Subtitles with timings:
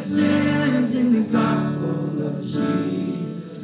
[0.00, 3.58] stand in the gospel of Jesus.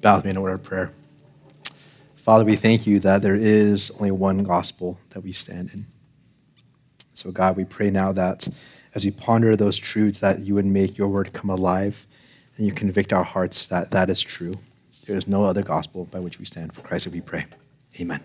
[0.00, 0.92] Bow with me in a word of prayer.
[2.16, 5.86] Father, we thank you that there is only one gospel that we stand in.
[7.12, 8.48] So, God, we pray now that
[8.96, 12.08] as we ponder those truths, that you would make your word come alive
[12.56, 14.54] and you convict our hearts that that is true.
[15.06, 16.74] There is no other gospel by which we stand.
[16.74, 17.46] For Christ, we pray.
[18.00, 18.20] Amen.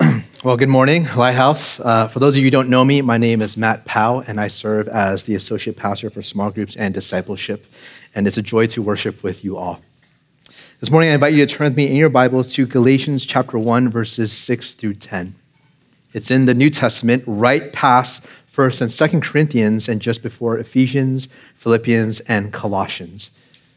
[0.44, 1.80] Well, good morning, Lighthouse.
[1.80, 4.38] Uh, for those of you who don't know me, my name is Matt Powell, and
[4.38, 7.66] I serve as the Associate Pastor for Small Groups and Discipleship.
[8.14, 9.80] And it's a joy to worship with you all.
[10.78, 13.58] This morning, I invite you to turn with me in your Bibles to Galatians chapter
[13.58, 15.34] 1, verses 6 through 10.
[16.12, 18.24] It's in the New Testament, right past
[18.58, 23.30] 1st and 2nd Corinthians, and just before Ephesians, Philippians, and Colossians.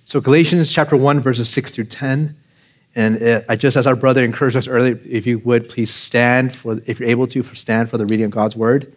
[0.05, 2.36] So, Galatians chapter 1, verses 6 through 10.
[2.95, 6.80] And I just as our brother encouraged us earlier, if you would please stand for,
[6.88, 8.91] if you're able to, stand for the reading of God's word.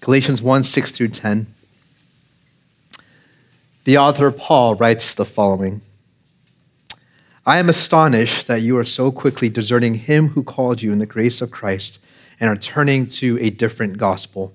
[0.00, 1.46] Galatians 1 6 through 10.
[3.84, 5.80] The author Paul writes the following
[7.46, 11.06] I am astonished that you are so quickly deserting him who called you in the
[11.06, 12.02] grace of Christ
[12.40, 14.54] and are turning to a different gospel.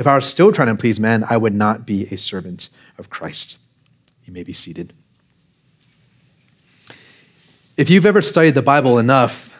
[0.00, 3.10] If I were still trying to please man, I would not be a servant of
[3.10, 3.58] Christ.
[4.24, 4.94] You may be seated.
[7.76, 9.54] If you've ever studied the Bible enough,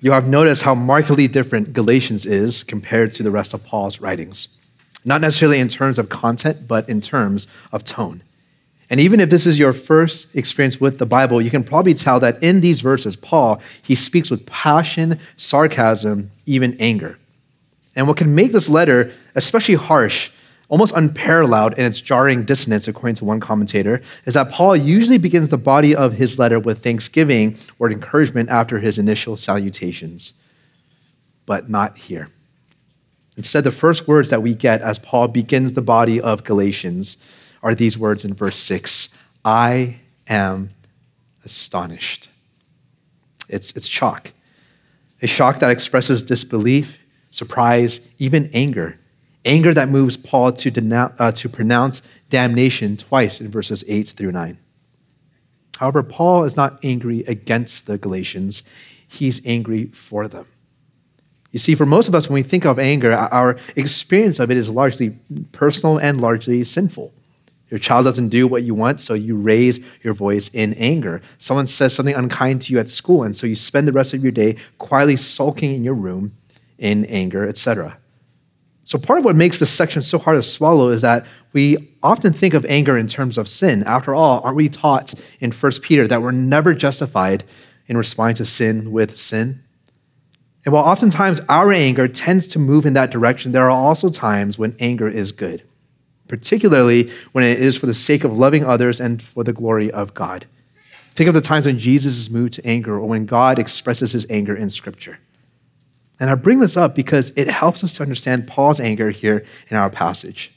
[0.00, 4.48] you have noticed how markedly different Galatians is compared to the rest of Paul's writings.
[5.04, 8.22] Not necessarily in terms of content, but in terms of tone.
[8.88, 12.18] And even if this is your first experience with the Bible, you can probably tell
[12.20, 17.19] that in these verses, Paul, he speaks with passion, sarcasm, even anger.
[18.00, 20.30] And what can make this letter especially harsh
[20.70, 25.50] almost unparalleled in its jarring dissonance, according to one commentator, is that Paul usually begins
[25.50, 30.32] the body of his letter with thanksgiving or encouragement after his initial salutations.
[31.44, 32.30] But not here.
[33.36, 37.18] Instead, the first words that we get as Paul begins the body of Galatians
[37.62, 40.70] are these words in verse 6 I am
[41.44, 42.30] astonished.
[43.46, 44.32] It's, it's shock.
[45.20, 46.99] A shock that expresses disbelief,
[47.30, 48.98] surprise, even anger
[49.44, 54.58] Anger that moves Paul to, uh, to pronounce damnation twice in verses 8 through 9.
[55.78, 58.62] However, Paul is not angry against the Galatians,
[59.08, 60.46] he's angry for them.
[61.52, 64.56] You see, for most of us, when we think of anger, our experience of it
[64.56, 65.18] is largely
[65.52, 67.12] personal and largely sinful.
[67.70, 71.22] Your child doesn't do what you want, so you raise your voice in anger.
[71.38, 74.22] Someone says something unkind to you at school, and so you spend the rest of
[74.22, 76.36] your day quietly sulking in your room
[76.80, 77.98] in anger, etc.
[78.82, 82.32] So, part of what makes this section so hard to swallow is that we often
[82.32, 83.84] think of anger in terms of sin.
[83.84, 87.44] After all, aren't we taught in 1 Peter that we're never justified
[87.86, 89.60] in responding to sin with sin?
[90.64, 94.58] And while oftentimes our anger tends to move in that direction, there are also times
[94.58, 95.62] when anger is good,
[96.28, 100.14] particularly when it is for the sake of loving others and for the glory of
[100.14, 100.46] God.
[101.14, 104.26] Think of the times when Jesus is moved to anger or when God expresses his
[104.30, 105.18] anger in Scripture.
[106.20, 109.76] And I bring this up because it helps us to understand Paul's anger here in
[109.76, 110.52] our passage.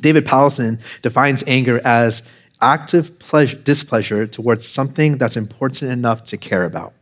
[0.00, 2.30] David Powlison defines anger as
[2.60, 6.92] active pleasure, displeasure towards something that's important enough to care about.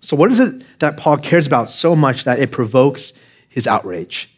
[0.00, 3.12] So, what is it that Paul cares about so much that it provokes
[3.48, 4.30] his outrage?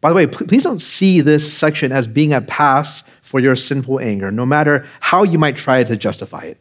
[0.00, 4.00] By the way, please don't see this section as being a pass for your sinful
[4.00, 6.58] anger, no matter how you might try to justify it.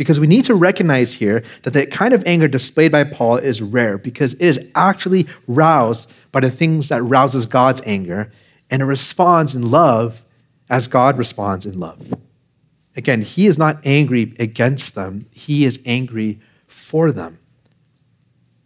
[0.00, 3.60] Because we need to recognize here that the kind of anger displayed by Paul is
[3.60, 8.32] rare because it is actually roused by the things that rouses God's anger,
[8.70, 10.24] and it responds in love
[10.70, 12.14] as God responds in love.
[12.96, 17.38] Again, he is not angry against them, he is angry for them.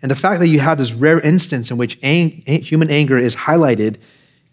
[0.02, 3.34] And the fact that you have this rare instance in which ang- human anger is
[3.34, 3.96] highlighted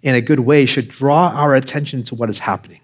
[0.02, 2.81] in a good way should draw our attention to what is happening.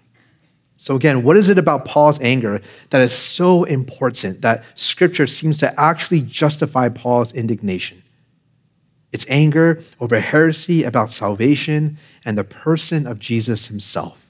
[0.80, 2.60] So, again, what is it about Paul's anger
[2.90, 8.04] that is so important that scripture seems to actually justify Paul's indignation?
[9.10, 14.24] It's anger over heresy about salvation and the person of Jesus himself.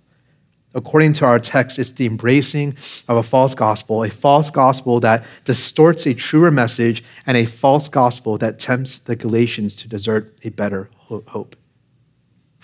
[0.74, 2.76] according to our text, it's the embracing
[3.08, 7.88] of a false gospel, a false gospel that distorts a truer message, and a false
[7.88, 11.56] gospel that tempts the Galatians to desert a better hope.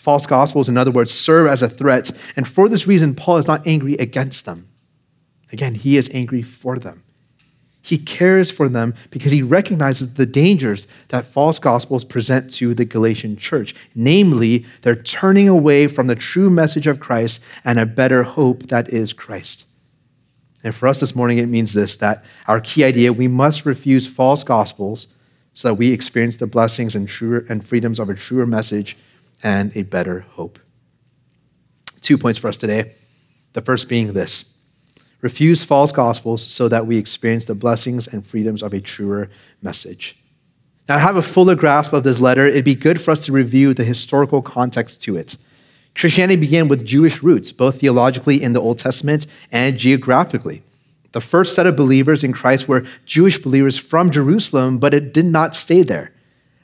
[0.05, 3.47] False gospels, in other words, serve as a threat, and for this reason, Paul is
[3.47, 4.69] not angry against them.
[5.51, 7.03] Again, he is angry for them.
[7.81, 12.85] He cares for them because he recognizes the dangers that false gospels present to the
[12.85, 13.75] Galatian church.
[13.95, 18.91] Namely, they're turning away from the true message of Christ and a better hope that
[18.91, 19.65] is Christ.
[20.63, 24.07] And for us this morning, it means this that our key idea we must refuse
[24.07, 25.07] false gospels
[25.55, 28.99] so that we experience the blessings and, truer, and freedoms of a truer message
[29.45, 30.59] and a better hope.
[32.01, 32.95] Two points for us today.
[33.53, 34.51] The first being this
[35.21, 39.31] refuse false gospels so that we experience the blessings and freedoms of a truer
[39.63, 40.19] message.
[40.87, 43.33] Now, to have a fuller grasp of this letter, it'd be good for us to
[43.33, 45.39] review the historical context to it.
[45.95, 50.63] Christianity began with Jewish roots, both theologically in the Old Testament and geographically.
[51.13, 55.25] The first set of believers in Christ were Jewish believers from Jerusalem, but it did
[55.25, 56.13] not stay there.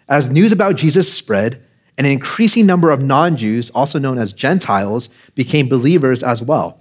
[0.07, 1.65] As news about Jesus spread,
[2.01, 6.81] an increasing number of non Jews, also known as Gentiles, became believers as well.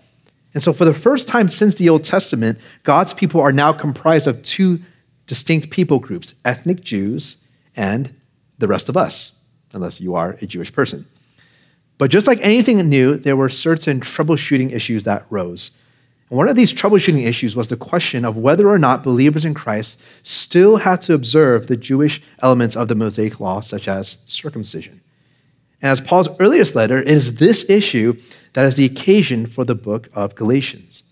[0.54, 4.27] And so, for the first time since the Old Testament, God's people are now comprised
[4.27, 4.80] of two
[5.27, 7.36] distinct people groups ethnic Jews
[7.75, 8.16] and
[8.60, 9.38] the rest of us,
[9.74, 11.06] unless you are a Jewish person.
[11.98, 15.71] But just like anything new, there were certain troubleshooting issues that rose.
[16.30, 19.54] And one of these troubleshooting issues was the question of whether or not believers in
[19.54, 25.01] Christ still had to observe the Jewish elements of the Mosaic law, such as circumcision.
[25.81, 28.19] And as Paul's earliest letter, it is this issue
[28.53, 31.03] that is the occasion for the book of Galatians.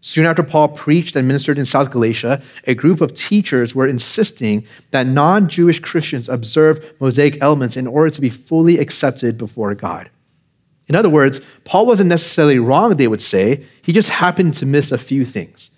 [0.00, 4.64] Soon after Paul preached and ministered in South Galatia, a group of teachers were insisting
[4.92, 10.10] that non Jewish Christians observe Mosaic elements in order to be fully accepted before God.
[10.88, 13.64] In other words, Paul wasn't necessarily wrong, they would say.
[13.82, 15.70] He just happened to miss a few things.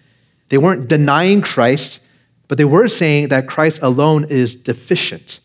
[0.49, 2.05] They weren't denying Christ,
[2.49, 5.41] but they were saying that Christ alone is deficient.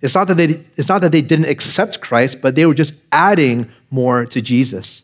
[0.00, 2.94] It's not that they, it's not that they didn't accept Christ, but they were just
[3.10, 5.02] adding more to Jesus.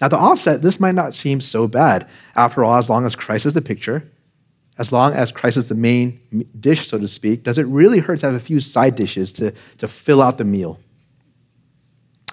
[0.00, 2.08] Now, the offset, this might not seem so bad.
[2.34, 4.10] After all, as long as Christ is the picture,
[4.78, 6.20] as long as Christ is the main
[6.58, 9.52] dish, so to speak, does it really hurt to have a few side dishes to,
[9.78, 10.80] to fill out the meal?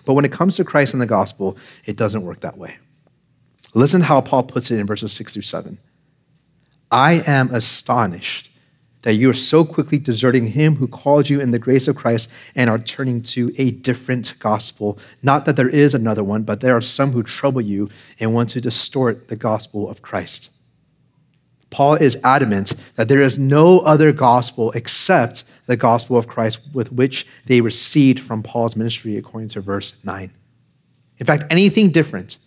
[0.05, 2.77] But when it comes to Christ and the gospel, it doesn't work that way.
[3.75, 5.77] Listen how Paul puts it in verses 6 through 7.
[6.89, 8.48] I am astonished
[9.01, 12.29] that you are so quickly deserting him who called you in the grace of Christ
[12.55, 14.99] and are turning to a different gospel.
[15.23, 18.49] Not that there is another one, but there are some who trouble you and want
[18.51, 20.51] to distort the gospel of Christ.
[21.69, 26.91] Paul is adamant that there is no other gospel except the gospel of Christ with
[26.91, 30.31] which they received from Paul's ministry, according to verse 9.
[31.19, 32.37] In fact, anything different,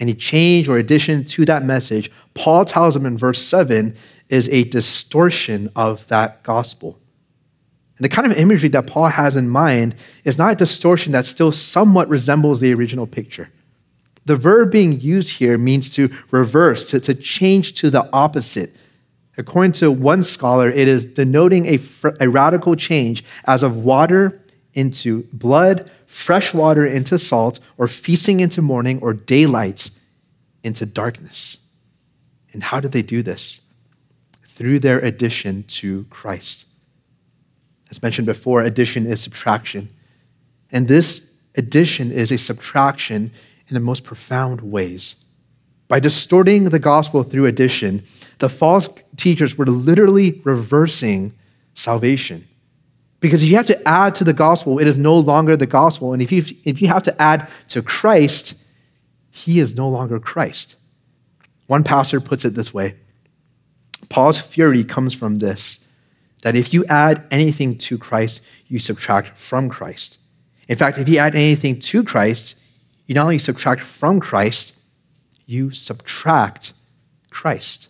[0.00, 3.94] any change or addition to that message, Paul tells them in verse 7
[4.28, 6.98] is a distortion of that gospel.
[7.96, 9.94] And the kind of imagery that Paul has in mind
[10.24, 13.50] is not a distortion that still somewhat resembles the original picture.
[14.24, 18.76] The verb being used here means to reverse, to, to change to the opposite.
[19.36, 21.80] According to one scholar, it is denoting a,
[22.20, 24.40] a radical change as of water
[24.74, 29.90] into blood, fresh water into salt, or feasting into morning, or daylight
[30.62, 31.66] into darkness.
[32.52, 33.67] And how did they do this?
[34.58, 36.66] Through their addition to Christ.
[37.92, 39.88] As mentioned before, addition is subtraction.
[40.72, 43.30] And this addition is a subtraction
[43.68, 45.24] in the most profound ways.
[45.86, 48.02] By distorting the gospel through addition,
[48.38, 51.34] the false teachers were literally reversing
[51.74, 52.48] salvation.
[53.20, 56.12] Because if you have to add to the gospel, it is no longer the gospel.
[56.12, 58.54] And if you, if you have to add to Christ,
[59.30, 60.74] he is no longer Christ.
[61.68, 62.96] One pastor puts it this way
[64.08, 65.86] Paul's fury comes from this
[66.42, 70.18] that if you add anything to Christ, you subtract from Christ.
[70.68, 72.54] In fact, if you add anything to Christ,
[73.06, 74.78] you not only subtract from Christ,
[75.46, 76.74] you subtract
[77.30, 77.88] Christ.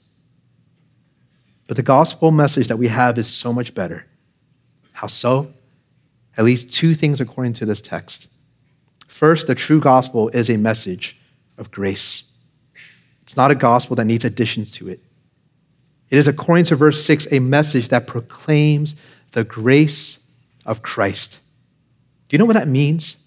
[1.67, 4.07] But the gospel message that we have is so much better.
[4.93, 5.53] How so?
[6.37, 8.31] At least two things according to this text.
[9.07, 11.17] First, the true gospel is a message
[11.59, 12.33] of grace.
[13.23, 15.01] It's not a gospel that needs additions to it.
[16.11, 18.97] It is, according to verse 6, a message that proclaims
[19.33, 20.27] the grace
[20.65, 21.41] of Christ.
[22.29, 23.23] Do you know what that means?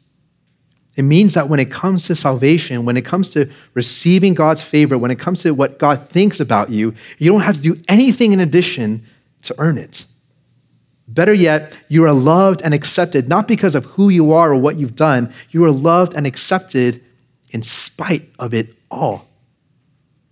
[0.96, 4.98] It means that when it comes to salvation, when it comes to receiving God's favor,
[4.98, 8.34] when it comes to what God thinks about you, you don't have to do anything
[8.34, 9.04] in addition
[9.44, 10.06] to earn it.
[11.08, 14.76] Better yet, you are loved and accepted not because of who you are or what
[14.76, 17.04] you've done, you are loved and accepted
[17.52, 19.28] in spite of it all.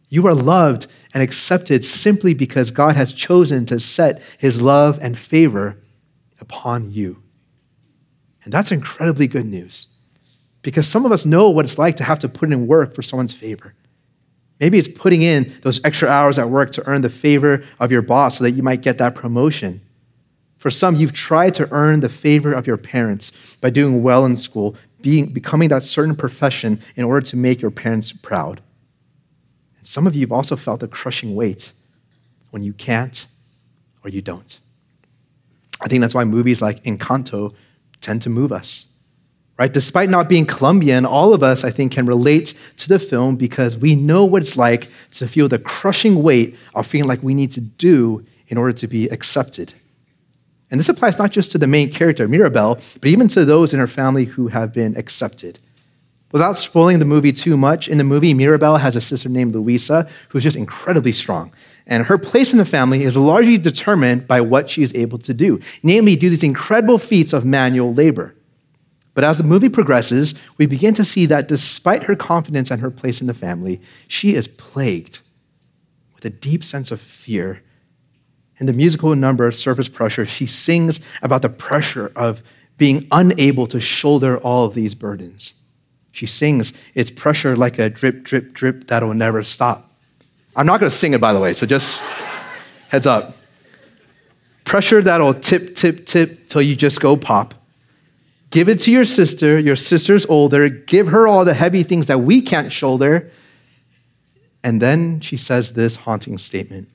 [0.10, 5.18] You are loved and accepted simply because God has chosen to set his love and
[5.18, 5.78] favor
[6.42, 7.22] upon you.
[8.44, 9.88] And that's incredibly good news
[10.62, 13.01] because some of us know what it's like to have to put in work for
[13.01, 13.75] someone's favor.
[14.60, 18.01] Maybe it's putting in those extra hours at work to earn the favor of your
[18.01, 19.82] boss so that you might get that promotion.
[20.58, 24.36] For some, you've tried to earn the favor of your parents by doing well in
[24.36, 28.62] school, being, becoming that certain profession in order to make your parents proud.
[29.89, 31.72] Some of you have also felt the crushing weight
[32.51, 33.25] when you can't
[34.03, 34.60] or you don't.
[35.81, 37.55] I think that's why movies like Encanto
[38.00, 38.93] tend to move us.
[39.58, 39.74] Right?
[39.74, 43.79] Despite not being Colombian, all of us, I think, can relate to the film because
[43.79, 47.51] we know what it's like to feel the crushing weight of feeling like we need
[47.53, 49.74] to do in order to be accepted.
[50.69, 53.79] And this applies not just to the main character, Mirabel, but even to those in
[53.79, 55.58] her family who have been accepted.
[56.31, 60.07] Without spoiling the movie too much, in the movie, Mirabel has a sister named Luisa
[60.29, 61.51] who's just incredibly strong.
[61.88, 65.33] And her place in the family is largely determined by what she is able to
[65.33, 68.36] do, namely, do these incredible feats of manual labor.
[69.15, 72.91] But as the movie progresses, we begin to see that despite her confidence and her
[72.91, 75.19] place in the family, she is plagued
[76.13, 77.63] with a deep sense of fear.
[78.59, 82.43] In the musical number, Surface Pressure, she sings about the pressure of
[82.77, 85.59] being unable to shoulder all of these burdens.
[86.12, 89.92] She sings, It's pressure like a drip, drip, drip that'll never stop.
[90.56, 92.01] I'm not going to sing it, by the way, so just
[92.89, 93.38] heads up.
[94.66, 97.54] Pressure that'll tip, tip, tip till you just go pop.
[98.51, 99.60] Give it to your sister.
[99.60, 100.70] Your sister's older.
[100.70, 103.32] Give her all the heavy things that we can't shoulder.
[104.63, 106.89] And then she says this haunting statement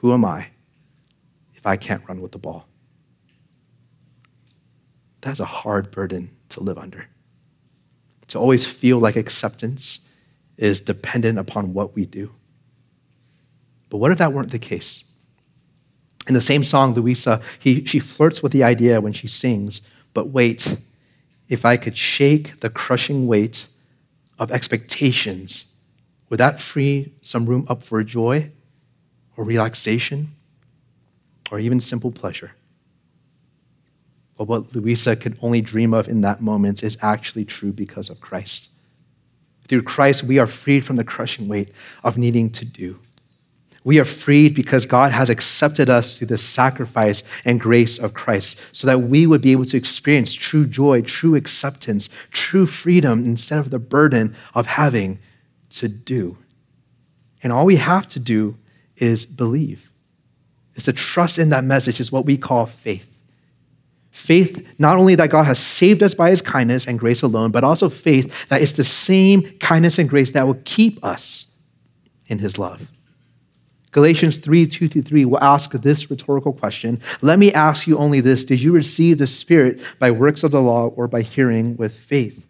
[0.00, 0.48] Who am I
[1.54, 2.66] if I can't run with the ball?
[5.20, 7.06] That's a hard burden to live under.
[8.30, 10.08] To always feel like acceptance
[10.56, 12.32] is dependent upon what we do.
[13.88, 15.02] But what if that weren't the case?
[16.28, 19.80] In the same song, Luisa, he, she flirts with the idea when she sings,
[20.14, 20.76] but wait,
[21.48, 23.66] if I could shake the crushing weight
[24.38, 25.74] of expectations,
[26.28, 28.52] would that free some room up for joy
[29.36, 30.36] or relaxation
[31.50, 32.52] or even simple pleasure?
[34.40, 38.22] But what Luisa could only dream of in that moment is actually true because of
[38.22, 38.70] Christ.
[39.68, 41.70] Through Christ, we are freed from the crushing weight
[42.02, 42.98] of needing to do.
[43.84, 48.58] We are freed because God has accepted us through the sacrifice and grace of Christ
[48.72, 53.58] so that we would be able to experience true joy, true acceptance, true freedom instead
[53.58, 55.18] of the burden of having
[55.68, 56.38] to do.
[57.42, 58.56] And all we have to do
[58.96, 59.92] is believe.
[60.76, 63.09] Is to trust in that message is what we call faith.
[64.10, 67.62] Faith, not only that God has saved us by his kindness and grace alone, but
[67.62, 71.46] also faith that it's the same kindness and grace that will keep us
[72.26, 72.90] in his love.
[73.92, 78.20] Galatians 3 2 through 3 will ask this rhetorical question Let me ask you only
[78.20, 81.94] this Did you receive the Spirit by works of the law or by hearing with
[81.94, 82.46] faith?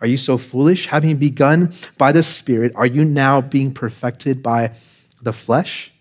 [0.00, 0.86] Are you so foolish?
[0.86, 4.74] Having begun by the Spirit, are you now being perfected by
[5.22, 5.92] the flesh?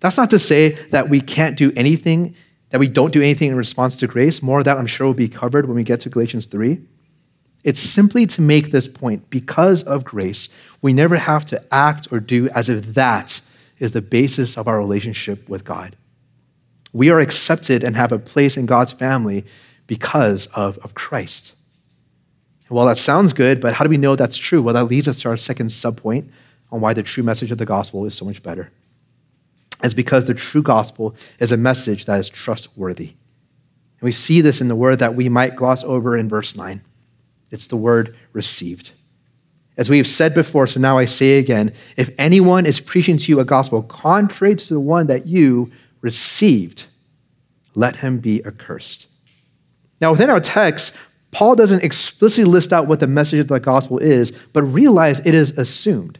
[0.00, 2.34] That's not to say that we can't do anything,
[2.74, 4.42] that we don't do anything in response to grace.
[4.42, 6.80] More of that, I'm sure, will be covered when we get to Galatians 3.
[7.62, 10.52] It's simply to make this point because of grace,
[10.82, 13.40] we never have to act or do as if that
[13.78, 15.94] is the basis of our relationship with God.
[16.92, 19.44] We are accepted and have a place in God's family
[19.86, 21.54] because of, of Christ.
[22.70, 24.60] Well, that sounds good, but how do we know that's true?
[24.60, 26.28] Well, that leads us to our second subpoint
[26.72, 28.72] on why the true message of the gospel is so much better.
[29.84, 33.08] It's because the true gospel is a message that is trustworthy.
[33.08, 36.82] And we see this in the word that we might gloss over in verse 9.
[37.50, 38.92] It's the word received.
[39.76, 43.30] As we have said before, so now I say again if anyone is preaching to
[43.30, 46.86] you a gospel contrary to the one that you received,
[47.74, 49.08] let him be accursed.
[50.00, 50.96] Now, within our text,
[51.30, 55.34] Paul doesn't explicitly list out what the message of the gospel is, but realize it
[55.34, 56.18] is assumed.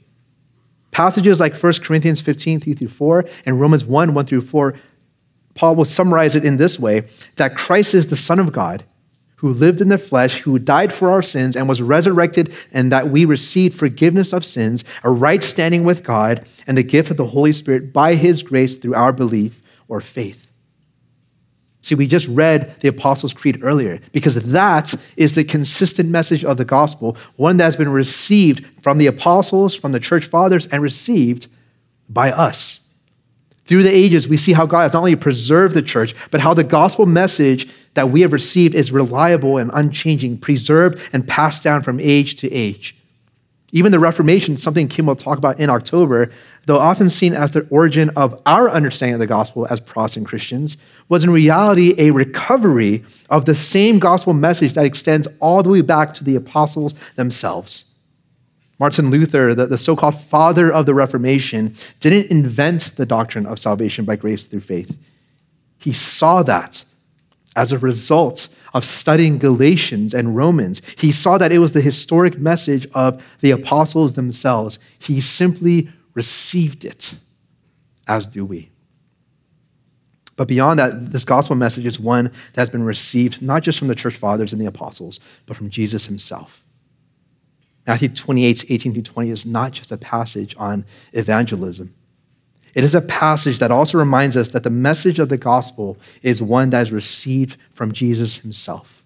[0.95, 4.75] Passages like 1 Corinthians 15, 3 through 4, and Romans 1, 1 through 4,
[5.55, 8.85] Paul will summarize it in this way that Christ is the Son of God
[9.39, 13.09] who lived in the flesh, who died for our sins and was resurrected, and that
[13.09, 17.27] we received forgiveness of sins, a right standing with God, and the gift of the
[17.27, 20.47] Holy Spirit by his grace through our belief or faith.
[21.85, 26.57] See, we just read the Apostles' Creed earlier because that is the consistent message of
[26.57, 30.83] the gospel, one that has been received from the apostles, from the church fathers, and
[30.83, 31.47] received
[32.09, 32.89] by us.
[33.67, 36.55] Through the ages, we see how God has not only preserved the church, but how
[36.55, 41.83] the gospel message that we have received is reliable and unchanging, preserved and passed down
[41.83, 42.97] from age to age.
[43.75, 46.31] Even the Reformation, something Kim will talk about in October,
[46.67, 50.77] though often seen as the origin of our understanding of the gospel as Protestant Christians,
[51.09, 55.81] was in reality a recovery of the same gospel message that extends all the way
[55.81, 57.87] back to the apostles themselves.
[58.79, 63.59] Martin Luther, the, the so called father of the Reformation, didn't invent the doctrine of
[63.59, 64.97] salvation by grace through faith.
[65.79, 66.85] He saw that
[67.57, 70.83] as a result of studying Galatians and Romans.
[70.99, 74.81] He saw that it was the historic message of the apostles themselves.
[74.99, 77.15] He simply received it,
[78.07, 78.71] as do we.
[80.37, 83.87] But beyond that, this gospel message is one that has been received not just from
[83.87, 86.65] the church fathers and the apostles, but from Jesus himself.
[87.87, 91.95] Matthew 28, 18 to 20 is not just a passage on evangelism.
[92.75, 96.43] It is a passage that also reminds us that the message of the gospel is
[96.43, 99.05] one that is received from Jesus himself.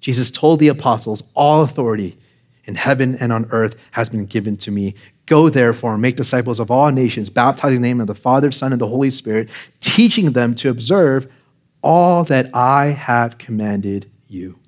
[0.00, 2.18] Jesus told the apostles, All authority
[2.64, 4.94] in heaven and on earth has been given to me.
[5.26, 8.50] Go therefore and make disciples of all nations, baptizing in the name of the Father,
[8.50, 9.48] Son, and the Holy Spirit,
[9.80, 11.30] teaching them to observe
[11.82, 14.58] all that I have commanded you.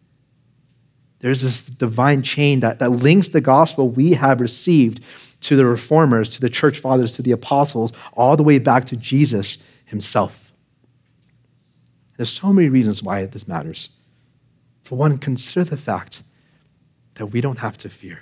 [1.20, 5.04] There's this divine chain that, that links the gospel we have received
[5.42, 8.96] to the reformers, to the church fathers, to the apostles, all the way back to
[8.96, 10.52] Jesus himself.
[12.16, 13.90] There's so many reasons why this matters.
[14.82, 16.22] For one, consider the fact
[17.14, 18.20] that we don't have to fear.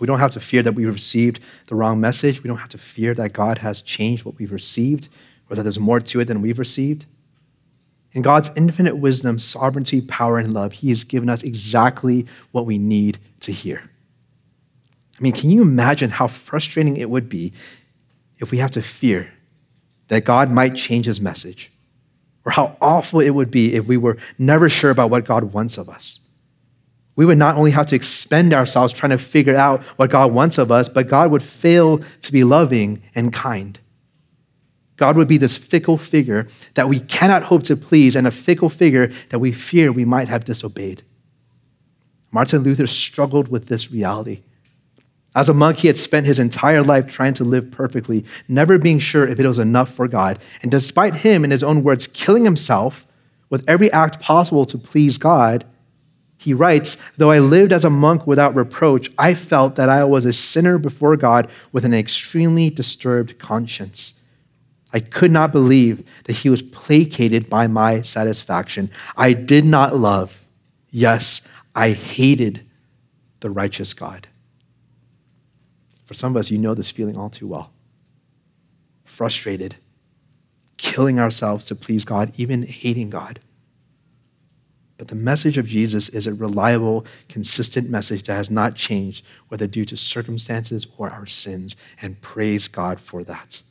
[0.00, 2.42] We don't have to fear that we received the wrong message.
[2.42, 5.08] We don't have to fear that God has changed what we've received
[5.48, 7.06] or that there's more to it than we've received.
[8.12, 12.78] In God's infinite wisdom, sovereignty, power, and love, He has given us exactly what we
[12.78, 13.90] need to hear.
[15.20, 17.52] I mean, can you imagine how frustrating it would be
[18.38, 19.30] if we have to fear
[20.08, 21.70] that God might change his message?
[22.46, 25.76] Or how awful it would be if we were never sure about what God wants
[25.76, 26.20] of us.
[27.16, 30.56] We would not only have to expend ourselves trying to figure out what God wants
[30.56, 33.78] of us, but God would fail to be loving and kind.
[34.96, 38.70] God would be this fickle figure that we cannot hope to please, and a fickle
[38.70, 41.02] figure that we fear we might have disobeyed.
[42.30, 44.40] Martin Luther struggled with this reality.
[45.34, 48.98] As a monk, he had spent his entire life trying to live perfectly, never being
[48.98, 50.40] sure if it was enough for God.
[50.62, 53.06] And despite him, in his own words, killing himself
[53.48, 55.64] with every act possible to please God,
[56.36, 60.24] he writes, Though I lived as a monk without reproach, I felt that I was
[60.24, 64.14] a sinner before God with an extremely disturbed conscience.
[64.92, 68.90] I could not believe that he was placated by my satisfaction.
[69.16, 70.44] I did not love,
[70.90, 72.66] yes, I hated
[73.40, 74.26] the righteous God.
[76.10, 77.70] For some of us, you know this feeling all too well.
[79.04, 79.76] Frustrated,
[80.76, 83.38] killing ourselves to please God, even hating God.
[84.98, 89.68] But the message of Jesus is a reliable, consistent message that has not changed, whether
[89.68, 93.62] due to circumstances or our sins, and praise God for that.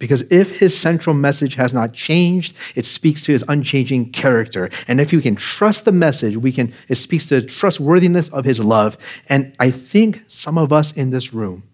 [0.00, 4.70] Because if his central message has not changed, it speaks to his unchanging character.
[4.88, 8.46] And if you can trust the message, we can, it speaks to the trustworthiness of
[8.46, 8.96] his love.
[9.28, 11.64] And I think some of us in this room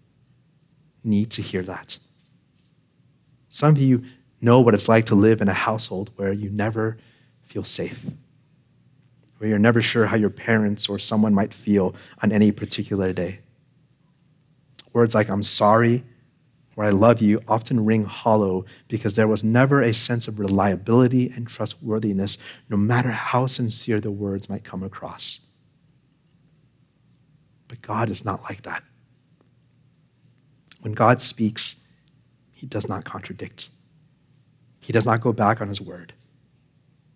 [1.05, 1.99] need to hear that.
[3.47, 4.03] Some of you
[4.41, 6.97] know what it's like to live in a household where you never
[7.43, 8.05] feel safe,
[9.37, 13.39] where you're never sure how your parents or someone might feel on any particular day.
[14.91, 16.03] Words like, I'm sorry,
[16.77, 21.27] where I love you often ring hollow because there was never a sense of reliability
[21.35, 22.37] and trustworthiness,
[22.69, 25.39] no matter how sincere the words might come across.
[27.67, 28.83] But God is not like that.
[30.81, 31.83] When God speaks,
[32.53, 33.71] he does not contradict,
[34.79, 36.13] he does not go back on his word.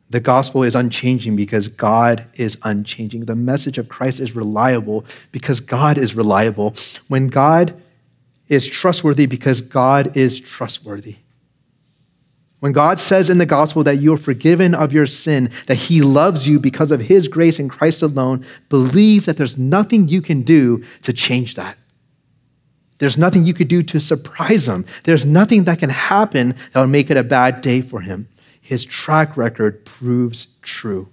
[0.09, 3.25] The gospel is unchanging because God is unchanging.
[3.25, 6.73] The message of Christ is reliable because God is reliable.
[7.09, 7.79] When God
[8.51, 11.15] is trustworthy because God is trustworthy.
[12.59, 16.01] When God says in the gospel that you are forgiven of your sin, that he
[16.01, 20.41] loves you because of his grace in Christ alone, believe that there's nothing you can
[20.41, 21.77] do to change that.
[22.99, 24.85] There's nothing you could do to surprise him.
[25.05, 28.27] There's nothing that can happen that will make it a bad day for him.
[28.59, 31.07] His track record proves true.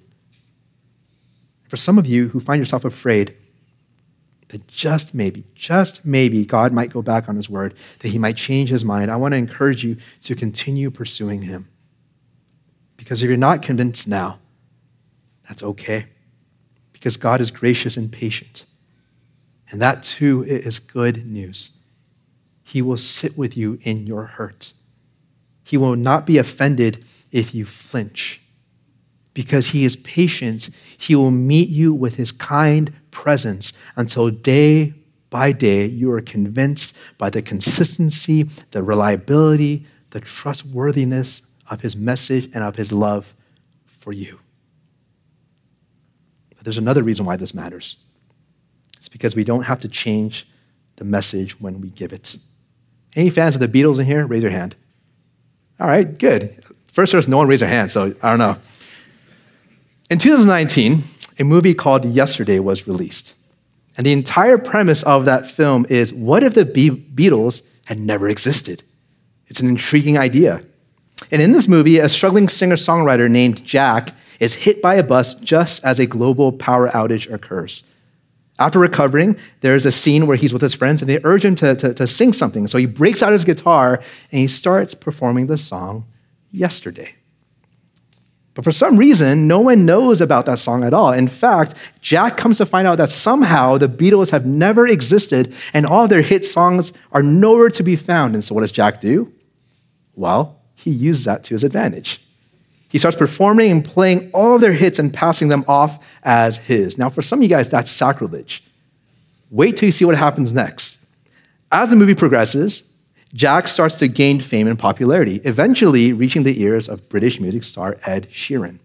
[1.69, 3.35] For some of you who find yourself afraid,
[4.49, 8.37] that just maybe, just maybe, God might go back on his word, that he might
[8.37, 9.11] change his mind.
[9.11, 11.69] I want to encourage you to continue pursuing him.
[12.97, 14.39] Because if you're not convinced now,
[15.47, 16.07] that's okay.
[16.93, 18.65] Because God is gracious and patient.
[19.71, 21.73] And that too is good news.
[22.63, 24.73] He will sit with you in your hurt.
[25.65, 28.41] He will not be offended if you flinch.
[29.39, 34.95] Because he is patient, he will meet you with his kind presence until day
[35.31, 42.51] by day you are convinced by the consistency, the reliability, the trustworthiness of his message
[42.53, 43.33] and of his love
[43.87, 44.41] for you.
[46.57, 47.95] But there's another reason why this matters.
[48.97, 50.49] It's because we don't have to change
[50.97, 52.35] the message when we give it.
[53.15, 54.27] Any fans of the Beatles in here?
[54.27, 54.75] Raise your hand.
[55.79, 56.61] All right, good.
[56.89, 58.57] First service, no one raised their hand, so I don't know.
[60.11, 61.03] In 2019,
[61.39, 63.35] a movie called Yesterday was released.
[63.97, 68.27] And the entire premise of that film is what if the Be- Beatles had never
[68.27, 68.83] existed?
[69.49, 70.63] It's an intriguing idea.
[71.31, 75.35] And in this movie, a struggling singer songwriter named Jack is hit by a bus
[75.35, 77.83] just as a global power outage occurs.
[78.59, 81.77] After recovering, there's a scene where he's with his friends and they urge him to,
[81.77, 82.67] to, to, sing something.
[82.67, 83.97] So he breaks out his guitar
[84.33, 86.07] and he starts performing the song
[86.51, 87.15] Yesterday.
[88.59, 91.13] But for some reason, no one knows about that song at all.
[91.13, 95.87] In fact, Jack comes to find out that somehow the Beatles have never existed and
[95.87, 98.35] all their hit songs are nowhere to be found.
[98.35, 99.33] And so what does Jack do?
[100.17, 102.21] Well, he uses that to his advantage.
[102.89, 106.99] He starts performing and playing all their hits and passing them off as his.
[106.99, 108.65] Now, for some of you guys, that's sacrilege.
[109.53, 111.07] Wait till you see what happens next.
[111.71, 112.88] As the movie progresses,
[113.35, 117.99] Jack starts to gain fame and popularity, eventually reaching the ears of British music star
[118.05, 118.79] Ed Sheeran.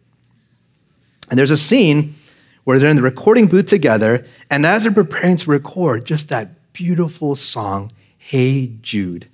[1.29, 2.15] And there's a scene
[2.65, 6.73] where they're in the recording booth together, and as they're preparing to record just that
[6.73, 9.27] beautiful song, Hey Jude,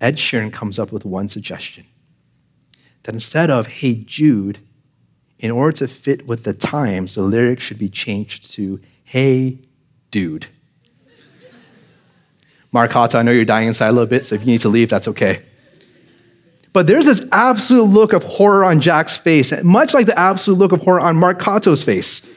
[0.00, 1.86] Ed Sheeran comes up with one suggestion
[3.02, 4.58] that instead of, hey, Jude,
[5.38, 9.58] in order to fit with the times, the lyrics should be changed to, hey,
[10.10, 10.46] dude.
[12.72, 14.68] Mark Hatta, I know you're dying inside a little bit, so if you need to
[14.68, 15.42] leave, that's okay.
[16.72, 20.72] But there's this absolute look of horror on Jack's face, much like the absolute look
[20.72, 22.28] of horror on Mark Cato's face.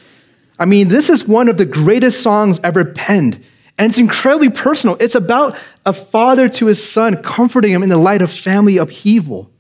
[0.58, 3.44] I mean, this is one of the greatest songs ever penned.
[3.78, 4.96] And it's incredibly personal.
[5.00, 9.52] It's about a father to his son, comforting him in the light of family upheaval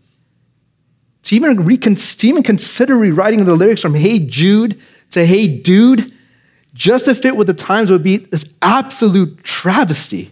[1.23, 4.79] to even, recon- to even consider rewriting the lyrics from Hey Jude
[5.11, 6.11] to Hey Dude,
[6.73, 10.31] just to fit with the times would be this absolute travesty.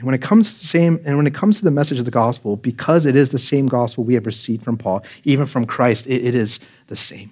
[0.00, 2.06] And when it comes to the same, and when it comes to the message of
[2.06, 5.66] the gospel, because it is the same gospel we have received from Paul, even from
[5.66, 7.30] Christ, it, it is the same.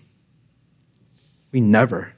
[1.50, 2.12] We never,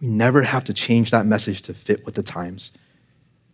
[0.00, 2.70] we never have to change that message to fit with the times.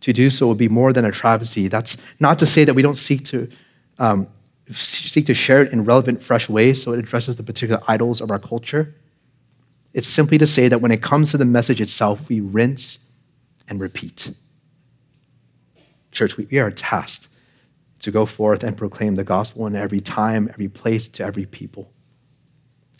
[0.01, 1.67] To do so would be more than a travesty.
[1.67, 3.49] That's not to say that we don't seek to
[3.97, 4.27] um,
[4.71, 8.29] seek to share it in relevant, fresh ways so it addresses the particular idols of
[8.29, 8.93] our culture.
[9.95, 12.99] It's simply to say that when it comes to the message itself, we rinse
[13.67, 14.29] and repeat.
[16.11, 17.27] Church, we are tasked
[17.99, 21.91] to go forth and proclaim the gospel in every time, every place, to every people.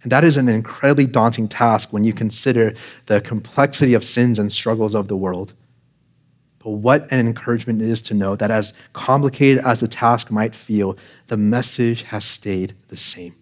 [0.04, 2.74] And that is an incredibly daunting task when you consider
[3.08, 5.54] the complexity of sins and struggles of the world.
[6.60, 10.56] But what an encouragement it is to know that as complicated as the task might
[10.56, 13.34] feel, the message has stayed the same.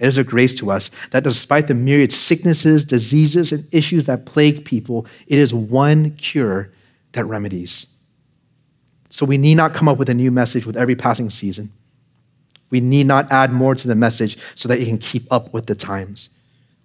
[0.00, 4.26] It is a grace to us that despite the myriad sicknesses, diseases, and issues that
[4.26, 6.72] plague people, it is one cure
[7.12, 7.91] that remedies.
[9.12, 11.70] So we need not come up with a new message with every passing season.
[12.70, 15.66] We need not add more to the message so that it can keep up with
[15.66, 16.30] the times.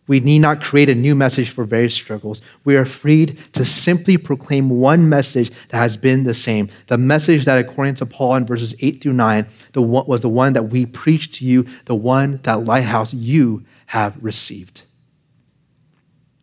[0.07, 2.41] We need not create a new message for various struggles.
[2.65, 6.67] We are freed to simply proclaim one message that has been the same.
[6.87, 10.29] The message that, according to Paul in verses 8 through 9, the one, was the
[10.29, 14.83] one that we preached to you, the one that Lighthouse you have received.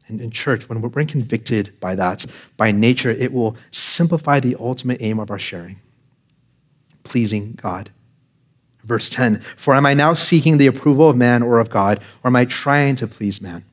[0.07, 5.01] And in church, when we're convicted by that, by nature, it will simplify the ultimate
[5.01, 5.81] aim of our sharing
[7.05, 7.91] pleasing God.
[8.83, 12.29] Verse 10 For am I now seeking the approval of man or of God, or
[12.29, 13.65] am I trying to please man?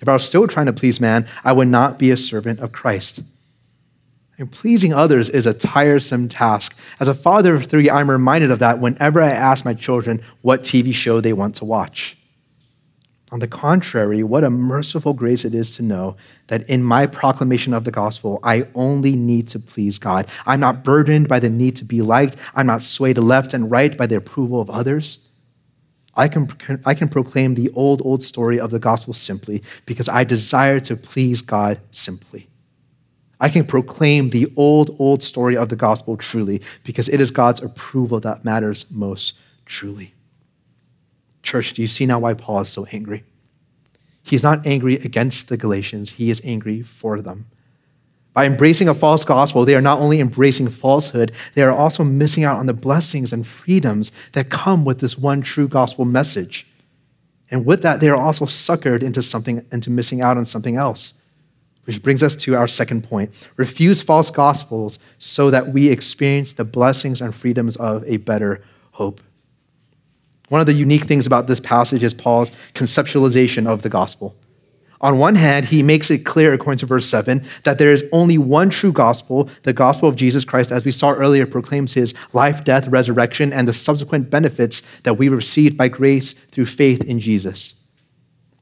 [0.00, 2.72] If I was still trying to please man, I would not be a servant of
[2.72, 3.22] Christ.
[4.38, 6.78] And pleasing others is a tiresome task.
[6.98, 10.62] As a father of three, I'm reminded of that whenever I ask my children what
[10.62, 12.16] TV show they want to watch.
[13.32, 16.16] On the contrary, what a merciful grace it is to know
[16.48, 20.28] that in my proclamation of the gospel, I only need to please God.
[20.44, 22.36] I'm not burdened by the need to be liked.
[22.54, 25.30] I'm not swayed left and right by the approval of others.
[26.14, 26.46] I can,
[26.84, 30.94] I can proclaim the old, old story of the gospel simply because I desire to
[30.94, 32.50] please God simply.
[33.40, 37.62] I can proclaim the old, old story of the gospel truly because it is God's
[37.62, 40.12] approval that matters most truly.
[41.42, 43.24] Church, do you see now why Paul is so angry?
[44.22, 47.46] He's not angry against the Galatians, he is angry for them.
[48.34, 52.44] By embracing a false gospel, they are not only embracing falsehood, they are also missing
[52.44, 56.66] out on the blessings and freedoms that come with this one true gospel message.
[57.50, 61.14] And with that, they are also suckered into something, into missing out on something else.
[61.84, 66.64] Which brings us to our second point refuse false gospels so that we experience the
[66.64, 69.20] blessings and freedoms of a better hope.
[70.52, 74.36] One of the unique things about this passage is Paul's conceptualization of the gospel.
[75.00, 78.36] On one hand, he makes it clear, according to verse 7, that there is only
[78.36, 79.48] one true gospel.
[79.62, 83.66] The gospel of Jesus Christ, as we saw earlier, proclaims his life, death, resurrection, and
[83.66, 87.76] the subsequent benefits that we receive by grace through faith in Jesus.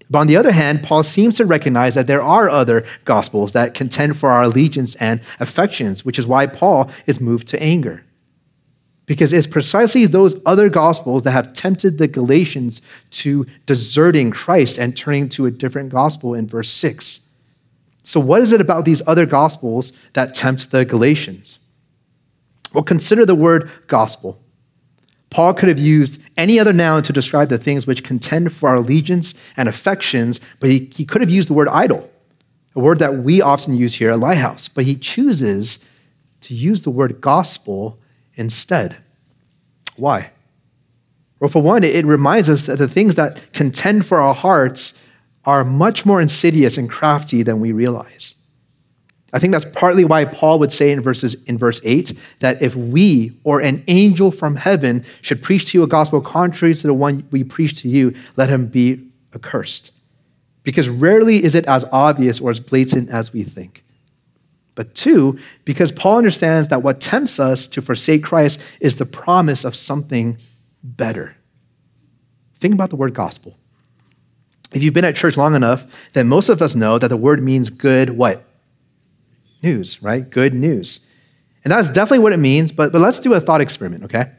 [0.08, 3.74] But on the other hand, Paul seems to recognize that there are other gospels that
[3.74, 8.04] contend for our allegiance and affections, which is why Paul is moved to anger
[9.10, 14.96] because it's precisely those other gospels that have tempted the Galatians to deserting Christ and
[14.96, 17.28] turning to a different gospel in verse 6.
[18.04, 21.58] So, what is it about these other gospels that tempt the Galatians?
[22.72, 24.40] Well, consider the word gospel.
[25.28, 28.76] Paul could have used any other noun to describe the things which contend for our
[28.76, 32.08] allegiance and affections, but he, he could have used the word idol,
[32.76, 34.68] a word that we often use here at Lighthouse.
[34.68, 35.84] But he chooses
[36.42, 37.99] to use the word gospel
[38.40, 38.98] instead.
[39.96, 40.30] Why?
[41.38, 45.00] Well, for one, it reminds us that the things that contend for our hearts
[45.44, 48.34] are much more insidious and crafty than we realize.
[49.32, 52.74] I think that's partly why Paul would say in verses in verse 8 that if
[52.74, 56.94] we or an angel from heaven should preach to you a gospel contrary to the
[56.94, 59.92] one we preach to you, let him be accursed.
[60.62, 63.84] Because rarely is it as obvious or as blatant as we think.
[64.80, 69.62] But two, because Paul understands that what tempts us to forsake Christ is the promise
[69.62, 70.38] of something
[70.82, 71.36] better.
[72.60, 73.58] Think about the word gospel.
[74.72, 77.42] If you've been at church long enough, then most of us know that the word
[77.42, 78.42] means good what?
[79.62, 80.30] News, right?
[80.30, 81.06] Good news.
[81.62, 84.32] And that's definitely what it means, but, but let's do a thought experiment, okay?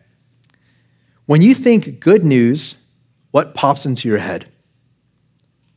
[1.28, 2.82] When you think good news,
[3.30, 4.52] what pops into your head?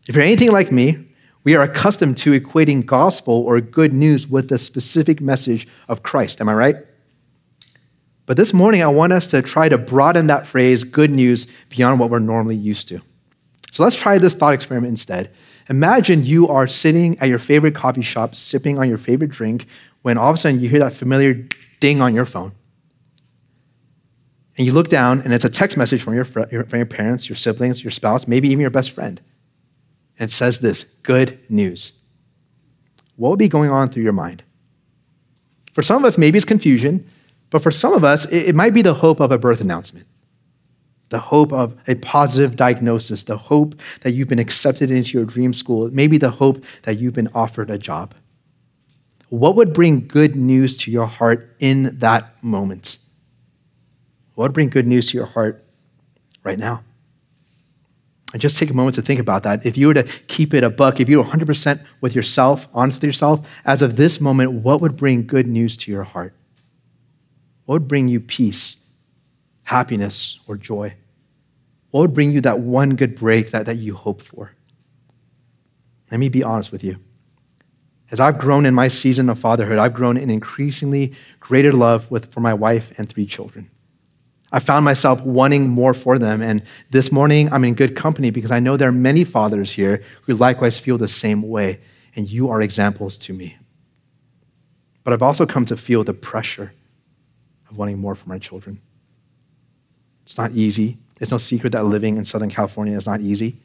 [0.08, 1.04] If you're anything like me,
[1.44, 6.40] we are accustomed to equating gospel or good news with the specific message of Christ.
[6.40, 6.76] Am I right?
[8.26, 12.00] But this morning, I want us to try to broaden that phrase, good news, beyond
[12.00, 13.02] what we're normally used to.
[13.70, 15.30] So let's try this thought experiment instead.
[15.68, 19.66] Imagine you are sitting at your favorite coffee shop, sipping on your favorite drink,
[20.00, 21.46] when all of a sudden you hear that familiar
[21.80, 22.52] ding on your phone.
[24.56, 27.36] And you look down, and it's a text message from your, from your parents, your
[27.36, 29.20] siblings, your spouse, maybe even your best friend
[30.18, 32.00] and says this good news.
[33.16, 34.42] What would be going on through your mind?
[35.72, 37.06] For some of us, maybe it's confusion,
[37.50, 40.06] but for some of us, it, might be the hope of a birth announcement,
[41.08, 45.52] the hope of a positive diagnosis, the hope that you've been accepted into your dream
[45.52, 48.14] school, maybe the hope that you've been offered a job.
[49.28, 52.98] What would bring good news to your heart in that moment?
[54.34, 55.64] What would bring good news to your heart
[56.42, 56.82] right now?
[58.34, 59.64] And just take a moment to think about that.
[59.64, 62.96] If you were to keep it a buck, if you were 100% with yourself, honest
[62.96, 66.34] with yourself, as of this moment, what would bring good news to your heart?
[67.64, 68.84] What would bring you peace,
[69.62, 70.96] happiness, or joy?
[71.92, 74.50] What would bring you that one good break that, that you hope for?
[76.10, 76.98] Let me be honest with you.
[78.10, 82.32] As I've grown in my season of fatherhood, I've grown in increasingly greater love with,
[82.32, 83.70] for my wife and three children.
[84.54, 86.40] I found myself wanting more for them.
[86.40, 90.00] And this morning, I'm in good company because I know there are many fathers here
[90.22, 91.80] who likewise feel the same way,
[92.14, 93.56] and you are examples to me.
[95.02, 96.72] But I've also come to feel the pressure
[97.68, 98.80] of wanting more for my children.
[100.22, 100.98] It's not easy.
[101.20, 103.56] It's no secret that living in Southern California is not easy.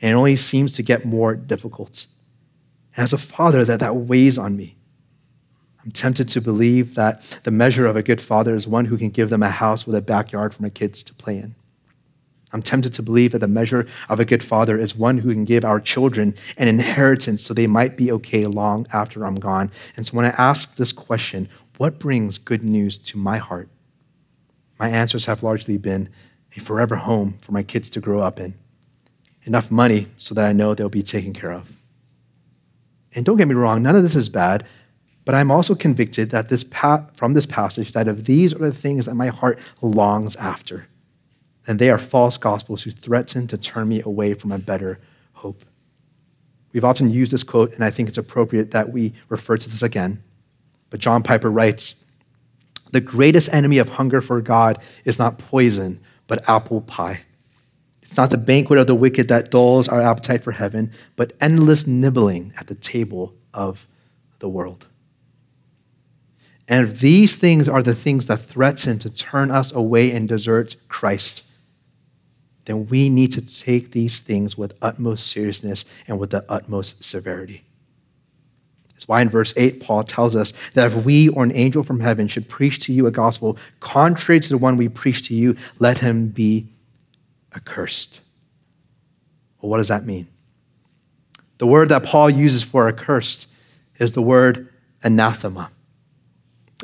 [0.00, 2.06] And it only seems to get more difficult.
[2.96, 4.74] And as a father, that, that weighs on me.
[5.84, 9.10] I'm tempted to believe that the measure of a good father is one who can
[9.10, 11.54] give them a house with a backyard for my kids to play in.
[12.52, 15.44] I'm tempted to believe that the measure of a good father is one who can
[15.44, 19.70] give our children an inheritance so they might be okay long after I'm gone.
[19.96, 23.68] And so when I ask this question, what brings good news to my heart?
[24.78, 26.10] My answers have largely been
[26.56, 28.54] a forever home for my kids to grow up in,
[29.44, 31.72] enough money so that I know they'll be taken care of.
[33.14, 34.66] And don't get me wrong, none of this is bad.
[35.24, 38.72] But I'm also convicted that this pa- from this passage that if these are the
[38.72, 40.88] things that my heart longs after,
[41.64, 44.98] then they are false gospels who threaten to turn me away from a better
[45.34, 45.64] hope.
[46.72, 49.82] We've often used this quote, and I think it's appropriate that we refer to this
[49.82, 50.22] again.
[50.90, 52.04] But John Piper writes
[52.90, 57.22] The greatest enemy of hunger for God is not poison, but apple pie.
[58.00, 61.86] It's not the banquet of the wicked that dulls our appetite for heaven, but endless
[61.86, 63.86] nibbling at the table of
[64.38, 64.86] the world.
[66.68, 71.44] And these things are the things that threaten to turn us away and desert Christ,
[72.64, 77.64] then we need to take these things with utmost seriousness and with the utmost severity.
[78.94, 81.98] That's why in verse 8, Paul tells us that if we or an angel from
[81.98, 85.56] heaven should preach to you a gospel contrary to the one we preach to you,
[85.80, 86.68] let him be
[87.52, 88.20] accursed.
[89.60, 90.28] Well, what does that mean?
[91.58, 93.48] The word that Paul uses for accursed
[93.98, 94.68] is the word
[95.02, 95.70] anathema.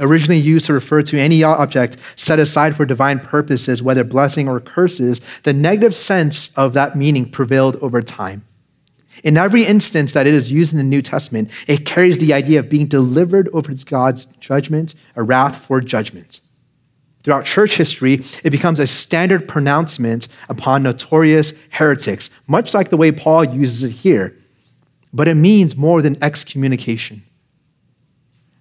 [0.00, 4.61] Originally used to refer to any object set aside for divine purposes, whether blessing or
[4.61, 8.44] curses, the negative sense of that meaning prevailed over time.
[9.24, 12.61] In every instance that it is used in the New Testament, it carries the idea
[12.61, 16.40] of being delivered over to God's judgment, a wrath for judgment.
[17.24, 23.11] Throughout church history, it becomes a standard pronouncement upon notorious heretics, much like the way
[23.11, 24.37] Paul uses it here.
[25.12, 27.22] But it means more than excommunication.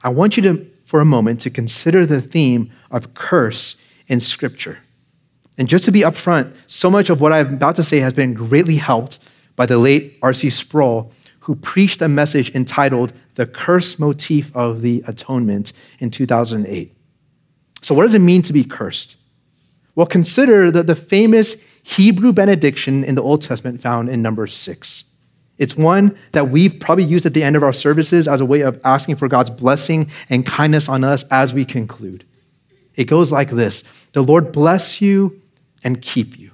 [0.03, 3.75] I want you to, for a moment, to consider the theme of curse
[4.07, 4.79] in Scripture.
[5.57, 8.33] And just to be upfront, so much of what I'm about to say has been
[8.33, 9.19] greatly helped
[9.57, 10.49] by the late R.C.
[10.49, 16.95] Sproul, who preached a message entitled The Curse Motif of the Atonement in 2008.
[17.81, 19.17] So, what does it mean to be cursed?
[19.93, 25.06] Well, consider that the famous Hebrew benediction in the Old Testament found in number six.
[25.57, 28.61] It's one that we've probably used at the end of our services as a way
[28.61, 32.25] of asking for God's blessing and kindness on us as we conclude.
[32.95, 35.41] It goes like this The Lord bless you
[35.83, 36.51] and keep you.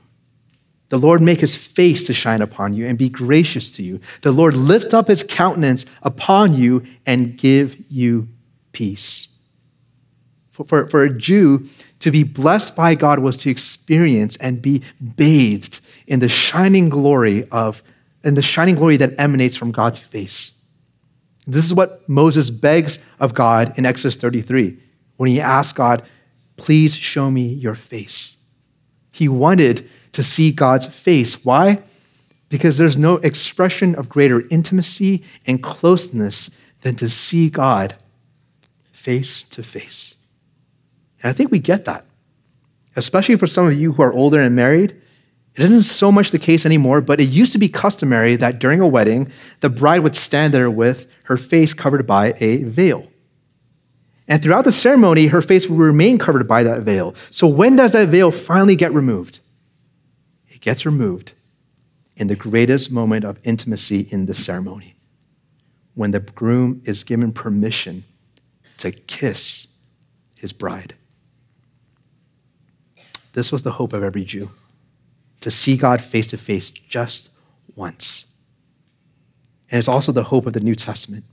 [0.89, 3.99] The Lord make his face to shine upon you and be gracious to you.
[4.21, 8.27] The Lord lift up his countenance upon you and give you
[8.73, 9.29] peace.
[10.51, 14.83] For, for, for, a Jew, to be blessed by God was to experience and be
[15.15, 17.81] bathed in the shining glory of
[18.23, 20.59] and the shining glory that emanates from God's face.
[21.45, 24.77] This is what Moses begs of God in Exodus 33
[25.17, 26.03] when he asks God,
[26.55, 28.38] Please show me your face.
[29.12, 31.43] He wanted to see God's face.
[31.43, 31.81] Why?
[32.49, 37.95] Because there's no expression of greater intimacy and closeness than to see God
[38.91, 40.15] face to face.
[41.21, 42.05] And I think we get that,
[42.95, 45.01] especially for some of you who are older and married.
[45.55, 48.81] It isn't so much the case anymore, but it used to be customary that during
[48.81, 53.07] a wedding, the bride would stand there with her face covered by a veil.
[54.27, 57.13] And throughout the ceremony, her face would remain covered by that veil.
[57.29, 59.41] So when does that veil finally get removed?
[60.47, 61.33] It gets removed
[62.15, 64.95] in the greatest moment of intimacy in the ceremony,
[65.93, 68.05] when the groom is given permission
[68.77, 69.67] to kiss
[70.37, 70.95] his bride.
[73.33, 74.49] This was the hope of every Jew
[75.43, 77.29] to see God face to face just
[77.75, 78.34] once.
[79.69, 81.25] And it's also the hope of the New Testament.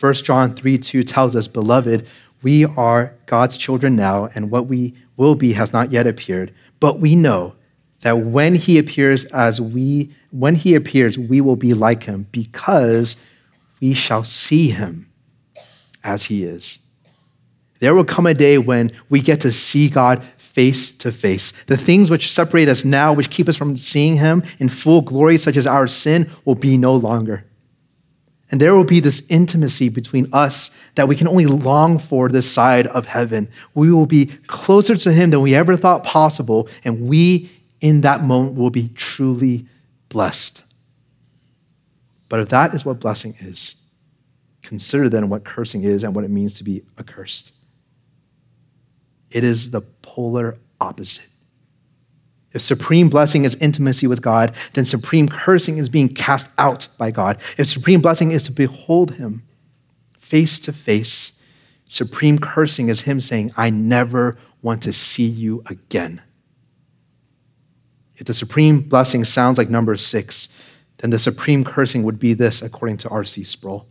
[0.00, 2.08] 1 John 3 2 tells us, Beloved,
[2.42, 6.52] we are God's children now, and what we will be has not yet appeared.
[6.80, 7.54] But we know
[8.00, 13.16] that when he appears as we when he appears, we will be like him, because
[13.80, 15.08] we shall see him
[16.02, 16.80] as he is.
[17.78, 20.20] There will come a day when we get to see God
[20.54, 21.52] face to face.
[21.64, 25.36] The things which separate us now, which keep us from seeing Him in full glory,
[25.36, 27.44] such as our sin, will be no longer.
[28.50, 32.50] And there will be this intimacy between us that we can only long for this
[32.50, 33.48] side of heaven.
[33.74, 38.22] We will be closer to Him than we ever thought possible, and we, in that
[38.22, 39.66] moment, will be truly
[40.08, 40.62] blessed.
[42.28, 43.82] But if that is what blessing is,
[44.62, 47.50] consider then what cursing is and what it means to be accursed.
[49.30, 49.82] It is the
[50.14, 51.26] polar opposite.
[52.52, 57.10] If supreme blessing is intimacy with God, then supreme cursing is being cast out by
[57.10, 57.38] God.
[57.58, 59.42] If supreme blessing is to behold Him
[60.16, 61.42] face to face,
[61.88, 66.22] supreme cursing is Him saying, I never want to see you again.
[68.14, 70.48] If the supreme blessing sounds like number six,
[70.98, 73.42] then the supreme cursing would be this, according to R.C.
[73.42, 73.88] Sproul.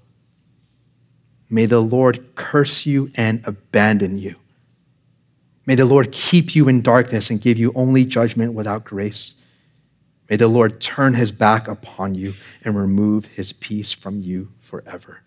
[1.50, 4.38] May the Lord curse you and abandon you.
[5.66, 9.36] May the Lord keep you in darkness and give you only judgment without grace.
[10.30, 12.34] May the Lord turn his back upon you
[12.64, 15.22] and remove his peace from you forever.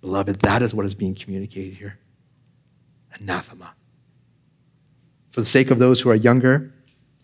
[0.00, 1.98] Beloved, that is what is being communicated here
[3.20, 3.74] anathema.
[5.30, 6.72] For the sake of those who are younger,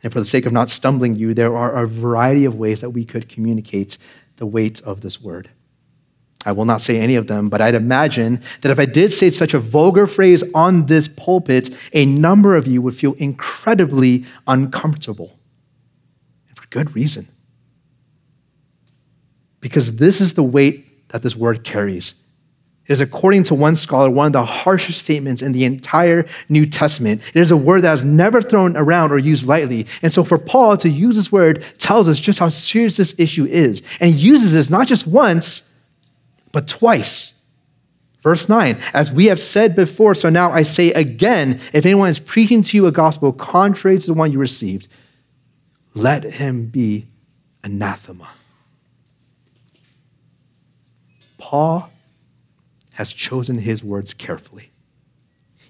[0.03, 2.91] and for the sake of not stumbling you, there are a variety of ways that
[2.91, 3.99] we could communicate
[4.37, 5.51] the weight of this word.
[6.47, 9.31] I will not say any of them, but I'd imagine that if I did say
[9.31, 15.39] such a vulgar phrase on this pulpit, a number of you would feel incredibly uncomfortable.
[16.49, 17.29] And for good reason.
[19.61, 22.23] Because this is the weight that this word carries.
[22.87, 26.65] It is, according to one scholar, one of the harshest statements in the entire New
[26.67, 27.21] Testament.
[27.35, 29.87] It is a word that is never thrown around or used lightly.
[30.03, 33.45] And so, for Paul to use this word tells us just how serious this issue
[33.45, 33.83] is.
[34.01, 35.70] And uses this not just once,
[36.53, 37.35] but twice.
[38.21, 42.21] Verse 9, as we have said before, so now I say again if anyone is
[42.21, 44.89] preaching to you a gospel contrary to the one you received,
[45.95, 47.07] let him be
[47.65, 48.29] anathema.
[51.39, 51.91] Paul
[52.95, 54.71] has chosen his words carefully.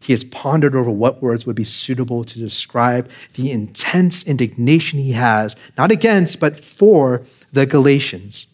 [0.00, 5.12] He has pondered over what words would be suitable to describe the intense indignation he
[5.12, 7.22] has, not against, but for
[7.52, 8.46] the Galatians.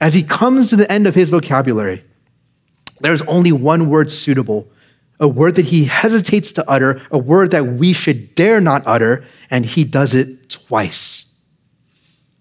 [0.00, 2.04] As he comes to the end of his vocabulary,
[3.00, 4.68] there's only one word suitable,
[5.18, 9.24] a word that he hesitates to utter, a word that we should dare not utter,
[9.50, 11.34] and he does it twice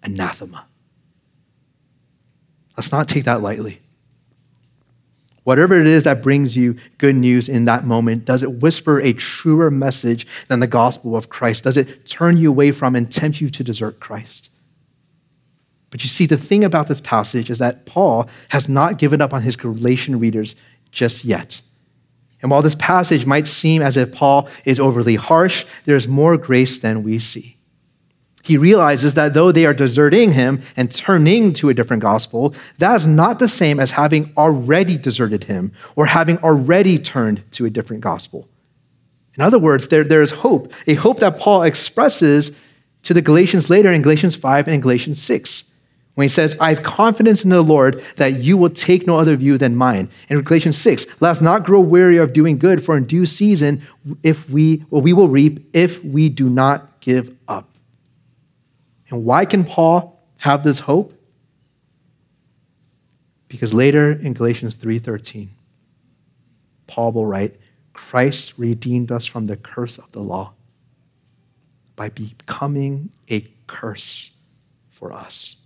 [0.04, 0.66] anathema.
[2.78, 3.82] Let's not take that lightly.
[5.44, 9.14] Whatever it is that brings you good news in that moment, does it whisper a
[9.14, 11.64] truer message than the gospel of Christ?
[11.64, 14.52] Does it turn you away from and tempt you to desert Christ?
[15.96, 19.34] But you see, the thing about this passage is that Paul has not given up
[19.34, 20.54] on his Galatian readers
[20.92, 21.62] just yet.
[22.42, 26.78] And while this passage might seem as if Paul is overly harsh, there's more grace
[26.80, 27.56] than we see
[28.46, 32.94] he realizes that though they are deserting him and turning to a different gospel, that
[32.94, 37.72] is not the same as having already deserted him or having already turned to a
[37.72, 38.48] different gospel.
[39.36, 42.62] In other words, there, there is hope, a hope that Paul expresses
[43.02, 45.74] to the Galatians later in Galatians 5 and in Galatians 6.
[46.16, 49.36] When he says, I have confidence in the Lord that you will take no other
[49.36, 50.10] view than mine.
[50.30, 53.82] In Galatians 6, let us not grow weary of doing good, for in due season,
[54.24, 57.70] if we, well, we will reap if we do not give up.
[59.10, 61.14] And why can Paul have this hope?
[63.50, 65.50] Because later in Galatians 3:13,
[66.88, 67.58] Paul will write,
[67.94, 70.54] Christ redeemed us from the curse of the law
[71.96, 74.38] by becoming a curse
[74.90, 75.58] for us.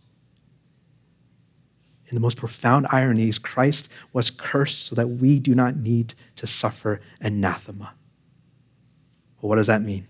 [2.10, 6.47] In the most profound ironies, Christ was cursed so that we do not need to
[6.47, 7.93] suffer anathema.
[9.39, 10.07] Well, what does that mean?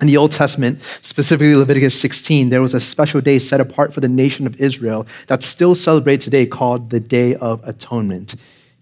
[0.00, 4.00] In the Old Testament, specifically Leviticus 16, there was a special day set apart for
[4.00, 8.34] the nation of Israel that's still celebrated today called the Day of Atonement.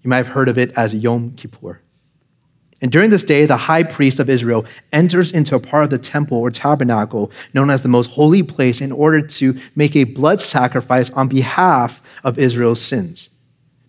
[0.02, 1.82] You might have heard of it as Yom Kippur.
[2.82, 5.98] And during this day, the high priest of Israel enters into a part of the
[5.98, 10.40] temple or tabernacle known as the most holy place in order to make a blood
[10.40, 13.36] sacrifice on behalf of Israel's sins.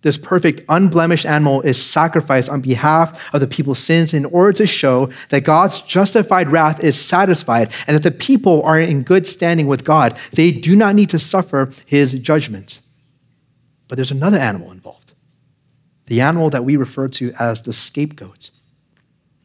[0.02, 4.66] This perfect, unblemished animal is sacrificed on behalf of the people's sins in order to
[4.66, 9.68] show that God's justified wrath is satisfied and that the people are in good standing
[9.68, 10.18] with God.
[10.32, 12.80] They do not need to suffer his judgment.
[13.86, 14.98] But there's another animal involved
[16.06, 18.50] the animal that we refer to as the scapegoat.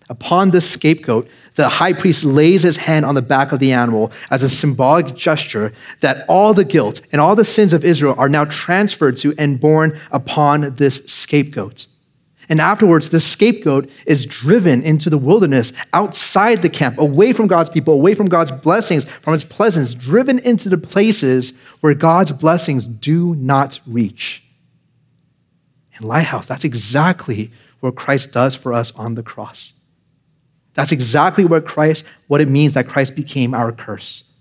[0.10, 4.12] Upon this scapegoat, the high priest lays his hand on the back of the animal
[4.32, 8.30] as a symbolic gesture that all the guilt and all the sins of Israel are
[8.30, 11.88] now transferred to and borne upon this scapegoat.
[12.50, 17.70] And afterwards, the scapegoat is driven into the wilderness outside the camp, away from God's
[17.70, 22.88] people, away from God's blessings, from his presence, driven into the places where God's blessings
[22.88, 24.44] do not reach.
[26.00, 27.52] In Lighthouse, that's exactly
[27.82, 29.77] what Christ does for us on the cross.
[30.78, 34.32] That's exactly what Christ, what it means that Christ became our curse.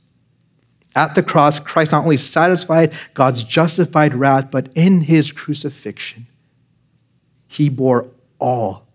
[0.95, 6.27] At the cross, Christ not only satisfied God's justified wrath, but in his crucifixion,
[7.47, 8.09] he bore
[8.39, 8.87] all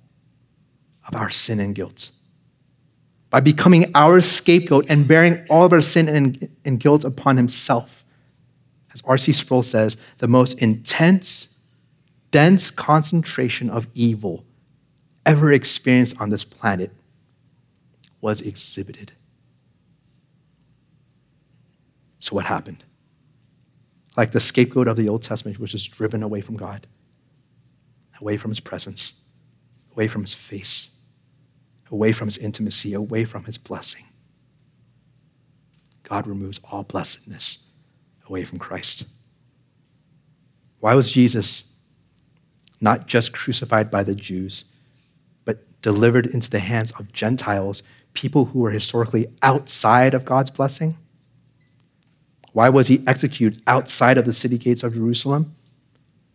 [1.08, 2.12] of our sin and guilt.
[3.32, 8.06] By becoming our scapegoat and bearing all of our sin and, and guilt upon himself.
[8.94, 9.32] As R.C.
[9.32, 11.58] Sproul says, the most intense,
[12.30, 14.46] dense concentration of evil
[15.26, 16.92] ever experienced on this planet
[18.22, 19.12] was exhibited.
[22.20, 22.84] So, what happened?
[24.16, 26.88] Like the scapegoat of the Old Testament, which was driven away from God,
[28.20, 29.20] away from his presence,
[29.94, 30.90] away from his face,
[31.90, 34.06] away from his intimacy, away from his blessing.
[36.04, 37.66] God removes all blessedness
[38.28, 39.06] away from Christ.
[40.80, 41.72] Why was Jesus
[42.82, 44.74] not just crucified by the Jews,
[45.46, 50.98] but delivered into the hands of Gentiles people who were historically outside of God's blessing?
[52.54, 55.56] Why was he executed outside of the city gates of Jerusalem?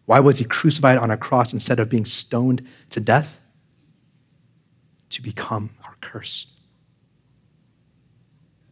[0.06, 3.38] Why was he crucified on a cross instead of being stoned to death?
[5.10, 6.52] To become our curse.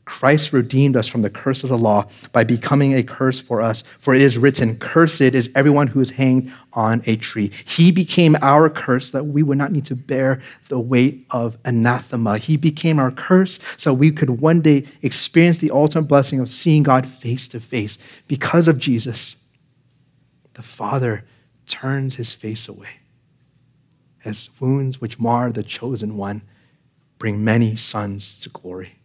[0.04, 3.82] Christ redeemed us from the curse of the law by becoming a curse for us.
[3.98, 7.50] For it is written, Cursed is everyone who is hanged on a tree.
[7.64, 12.36] He became our curse that we would not need to bear the weight of anathema.
[12.36, 16.82] He became our curse so we could one day experience the ultimate blessing of seeing
[16.82, 17.96] God face to face.
[18.28, 19.36] Because of Jesus,
[20.52, 21.24] the Father
[21.66, 23.00] turns his face away
[24.24, 26.42] as wounds which mar the chosen one
[27.18, 28.98] bring many sons to glory.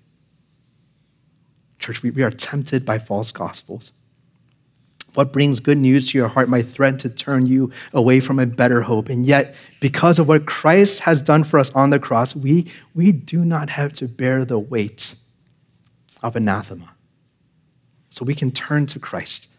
[1.80, 3.92] Church, we, we are tempted by false gospels.
[5.16, 8.46] What brings good news to your heart might threaten to turn you away from a
[8.46, 9.10] better hope.
[9.10, 13.12] And yet, because of what Christ has done for us on the cross, we, we
[13.12, 15.16] do not have to bear the weight
[16.22, 16.94] of anathema.
[18.12, 19.50] So we can turn to Christ.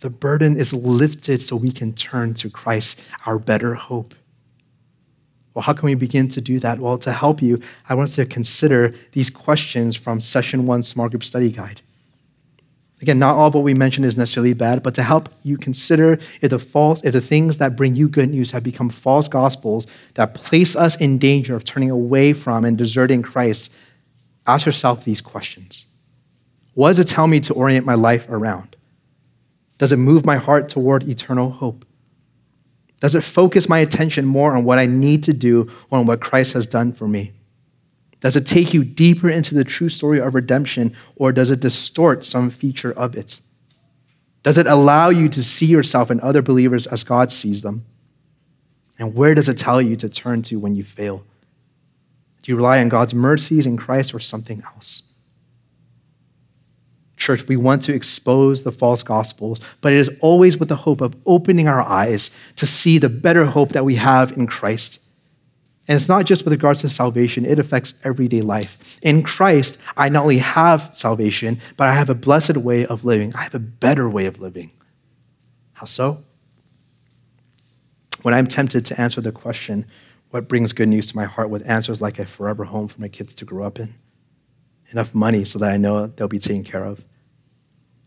[0.00, 4.14] The burden is lifted so we can turn to Christ, our better hope.
[5.54, 6.78] Well, how can we begin to do that?
[6.78, 11.08] Well, to help you, I want us to consider these questions from Session 1 Small
[11.08, 11.82] Group Study Guide.
[13.02, 16.20] Again, not all of what we mentioned is necessarily bad, but to help you consider
[16.40, 19.88] if the false, if the things that bring you good news have become false gospels
[20.14, 23.72] that place us in danger of turning away from and deserting Christ,
[24.46, 25.86] ask yourself these questions.
[26.74, 28.76] What does it tell me to orient my life around?
[29.78, 31.84] Does it move my heart toward eternal hope?
[33.02, 36.20] Does it focus my attention more on what I need to do or on what
[36.20, 37.32] Christ has done for me?
[38.20, 42.24] Does it take you deeper into the true story of redemption or does it distort
[42.24, 43.40] some feature of it?
[44.44, 47.84] Does it allow you to see yourself and other believers as God sees them?
[49.00, 51.24] And where does it tell you to turn to when you fail?
[52.42, 55.02] Do you rely on God's mercies in Christ or something else?
[57.22, 61.00] Church, we want to expose the false gospels, but it is always with the hope
[61.00, 65.00] of opening our eyes to see the better hope that we have in Christ.
[65.86, 68.98] And it's not just with regards to salvation, it affects everyday life.
[69.02, 73.32] In Christ, I not only have salvation, but I have a blessed way of living.
[73.36, 74.72] I have a better way of living.
[75.74, 76.24] How so?
[78.22, 79.86] When I'm tempted to answer the question,
[80.30, 83.08] what brings good news to my heart with answers like a forever home for my
[83.08, 83.94] kids to grow up in?
[84.90, 87.04] Enough money so that I know they'll be taken care of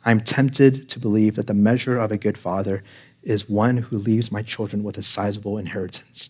[0.05, 2.83] I'm tempted to believe that the measure of a good father
[3.23, 6.29] is one who leaves my children with a sizable inheritance.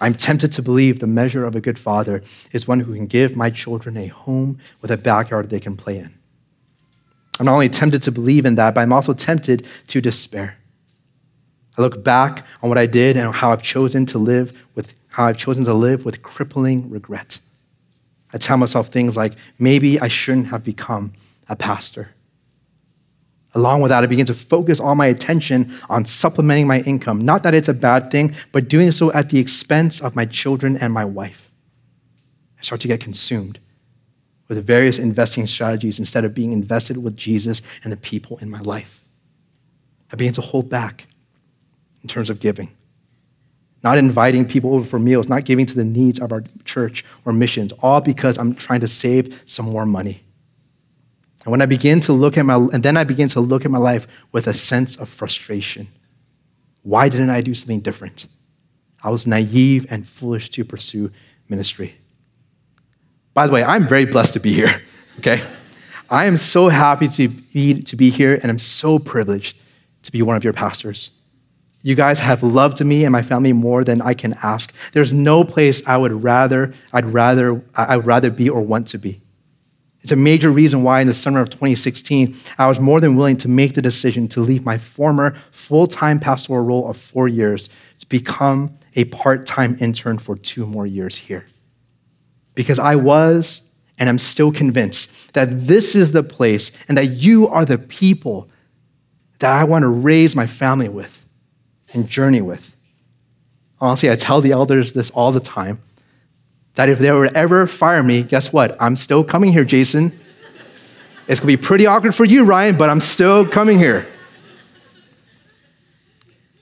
[0.00, 2.22] I'm tempted to believe the measure of a good father
[2.52, 5.98] is one who can give my children a home with a backyard they can play
[5.98, 6.14] in.
[7.40, 10.58] I'm not only tempted to believe in that, but I'm also tempted to despair.
[11.76, 15.26] I look back on what I did and how I've chosen to live with how
[15.26, 17.40] I've chosen to live with crippling regret.
[18.32, 21.14] I tell myself things like maybe I shouldn't have become
[21.48, 22.10] a pastor.
[23.56, 27.22] Along with that, I begin to focus all my attention on supplementing my income.
[27.22, 30.76] Not that it's a bad thing, but doing so at the expense of my children
[30.76, 31.50] and my wife.
[32.58, 33.58] I start to get consumed
[34.48, 38.60] with various investing strategies instead of being invested with Jesus and the people in my
[38.60, 39.02] life.
[40.12, 41.06] I begin to hold back
[42.02, 42.76] in terms of giving,
[43.82, 47.32] not inviting people over for meals, not giving to the needs of our church or
[47.32, 50.25] missions, all because I'm trying to save some more money.
[51.46, 53.70] And when I begin to look at my, and then I begin to look at
[53.70, 55.86] my life with a sense of frustration.
[56.82, 58.26] Why didn't I do something different?
[59.00, 61.12] I was naive and foolish to pursue
[61.48, 61.94] ministry.
[63.32, 64.82] By the way, I'm very blessed to be here,
[65.18, 65.40] okay?
[66.10, 69.56] I am so happy to be, to be here, and I'm so privileged
[70.02, 71.12] to be one of your pastors.
[71.82, 74.74] You guys have loved me and my family more than I can ask.
[74.90, 78.98] There's no place I would rather, I'd rather, I would rather be or want to
[78.98, 79.20] be.
[80.06, 83.36] It's a major reason why in the summer of 2016, I was more than willing
[83.38, 87.70] to make the decision to leave my former full time pastoral role of four years
[87.98, 91.44] to become a part time intern for two more years here.
[92.54, 97.48] Because I was and I'm still convinced that this is the place and that you
[97.48, 98.48] are the people
[99.40, 101.26] that I want to raise my family with
[101.92, 102.76] and journey with.
[103.80, 105.80] Honestly, I tell the elders this all the time
[106.76, 108.76] that if they would ever fire me, guess what?
[108.80, 110.18] I'm still coming here, Jason.
[111.26, 114.06] It's gonna be pretty awkward for you, Ryan, but I'm still coming here.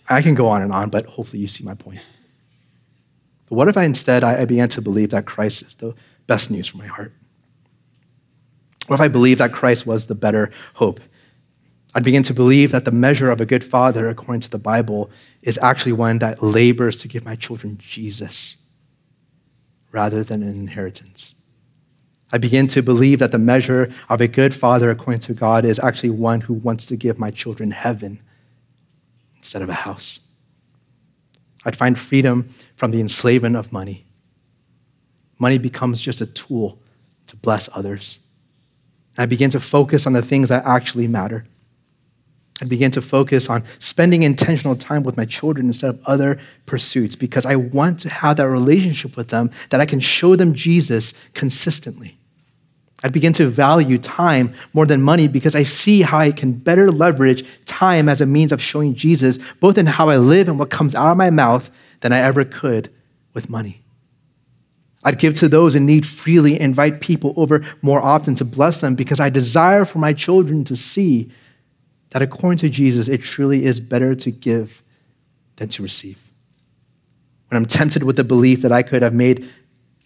[0.09, 2.07] I can go on and on, but hopefully you see my point.
[3.49, 5.95] But what if I instead I began to believe that Christ is the
[6.27, 7.13] best news for my heart?
[8.87, 11.01] What if I believed that Christ was the better hope?
[11.95, 15.11] I'd begin to believe that the measure of a good father, according to the Bible,
[15.43, 18.64] is actually one that labors to give my children Jesus
[19.95, 21.37] rather than an inheritance.
[22.33, 25.79] I begin to believe that the measure of a good father, according to God, is
[25.79, 28.21] actually one who wants to give my children heaven
[29.37, 30.19] instead of a house.
[31.65, 34.05] I'd find freedom from the enslavement of money.
[35.39, 36.79] Money becomes just a tool
[37.29, 38.19] to bless others.
[39.17, 41.47] I begin to focus on the things that actually matter.
[42.63, 47.17] I began to focus on spending intentional time with my children instead of other pursuits
[47.17, 51.13] because I want to have that relationship with them that I can show them Jesus
[51.35, 52.17] consistently.
[53.03, 56.91] I begin to value time more than money because I see how I can better
[56.91, 60.71] leverage time as a means of showing Jesus, both in how I live and what
[60.71, 62.91] comes out of my mouth, than I ever could
[63.35, 63.83] with money.
[65.05, 68.95] I'd give to those in need freely, invite people over more often to bless them
[68.95, 71.31] because I desire for my children to see
[72.15, 74.85] that according to Jesus, it truly is better to give
[75.57, 76.31] than to receive.
[77.49, 79.51] When I'm tempted with the belief that I could have made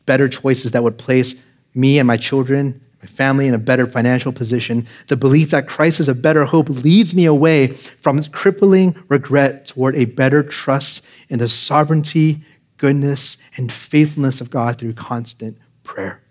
[0.06, 1.34] better choices that would place
[1.74, 6.00] me and my children, my family in a better financial position, the belief that Christ
[6.00, 11.38] is a better hope leads me away from crippling regret toward a better trust in
[11.38, 12.40] the sovereignty,
[12.78, 16.22] goodness, and faithfulness of God through constant prayer.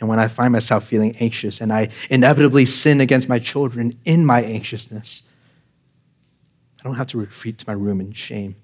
[0.00, 4.24] And when I find myself feeling anxious and I inevitably sin against my children in
[4.24, 5.28] my anxiousness,
[6.80, 8.56] I don't have to retreat to my room in shame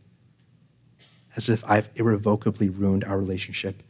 [1.36, 3.82] as if I've irrevocably ruined our relationship.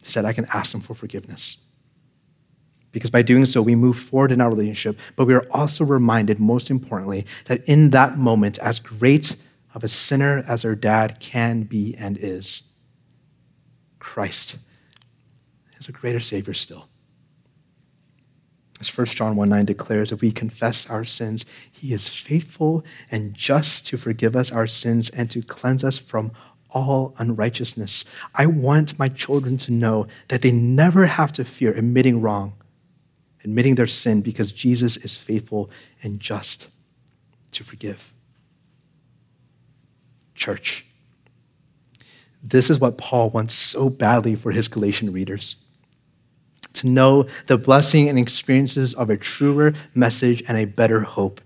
[0.00, 1.64] Instead, I can ask them for forgiveness.
[2.90, 6.38] Because by doing so, we move forward in our relationship, but we are also reminded,
[6.38, 9.36] most importantly, that in that moment, as great
[9.74, 12.68] of a sinner as our dad can be and is,
[13.98, 14.58] Christ
[15.82, 16.88] is a greater Savior still.
[18.80, 23.34] As 1 John 1 9 declares, if we confess our sins, he is faithful and
[23.34, 26.32] just to forgive us our sins and to cleanse us from
[26.70, 28.04] all unrighteousness.
[28.34, 32.54] I want my children to know that they never have to fear admitting wrong,
[33.44, 35.70] admitting their sin, because Jesus is faithful
[36.02, 36.70] and just
[37.52, 38.12] to forgive.
[40.34, 40.86] Church,
[42.42, 45.56] this is what Paul wants so badly for his Galatian readers
[46.74, 51.40] to know the blessing and experiences of a truer message and a better hope.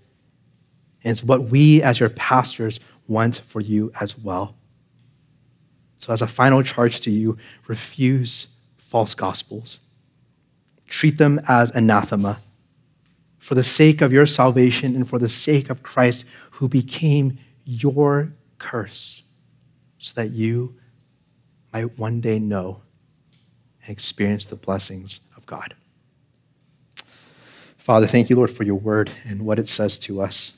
[1.03, 4.55] And it's what we, as your pastors, want for you as well.
[5.97, 8.47] So, as a final charge to you, refuse
[8.77, 9.79] false gospels.
[10.87, 12.39] Treat them as anathema
[13.37, 18.33] for the sake of your salvation and for the sake of Christ, who became your
[18.57, 19.23] curse,
[19.97, 20.75] so that you
[21.73, 22.81] might one day know
[23.87, 25.73] experience the blessings of God.
[27.77, 30.53] Father, thank you, Lord, for your word and what it says to us.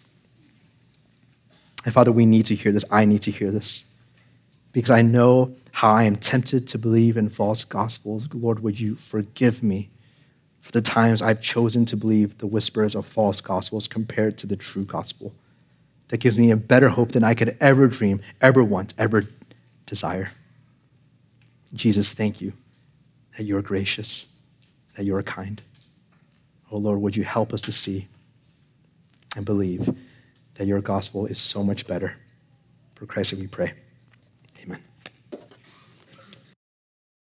[1.86, 2.86] And Father, we need to hear this.
[2.92, 3.86] I need to hear this
[4.72, 8.28] because I know how I am tempted to believe in false gospels.
[8.34, 9.90] Lord, would you forgive me
[10.60, 14.56] for the times I've chosen to believe the whispers of false gospels compared to the
[14.56, 15.34] true gospel
[16.10, 19.26] that gives me a better hope than I could ever dream, ever want, ever
[19.86, 20.32] desire.
[21.74, 22.54] Jesus, thank you
[23.40, 24.26] that you are gracious,
[24.96, 25.62] that you are kind.
[26.70, 28.06] Oh Lord, would you help us to see
[29.34, 29.96] and believe
[30.56, 32.18] that your gospel is so much better?
[32.96, 33.72] For Christ, we pray.
[34.62, 34.89] Amen.